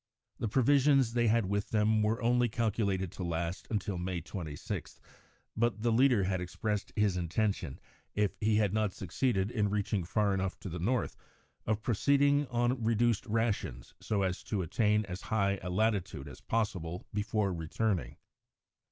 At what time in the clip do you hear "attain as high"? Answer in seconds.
14.63-15.59